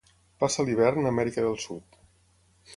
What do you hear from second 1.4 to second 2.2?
del Sud.